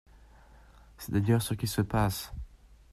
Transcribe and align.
C’est 0.97 1.11
d’ailleurs 1.11 1.43
ce 1.43 1.53
qui 1.53 1.67
se 1.67 1.83
passe. 1.83 2.33